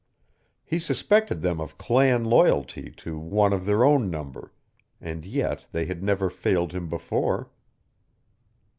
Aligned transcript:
He 0.65 0.79
suspected 0.79 1.43
them 1.43 1.61
of 1.61 1.77
clan 1.77 2.25
loyalty 2.25 2.89
to 2.97 3.19
one 3.19 3.53
of 3.53 3.67
their 3.67 3.85
own 3.85 4.09
number; 4.09 4.51
and 4.99 5.23
yet 5.23 5.67
they 5.73 5.85
had 5.85 6.01
never 6.01 6.27
failed 6.31 6.73
him 6.73 6.89
before. 6.89 7.51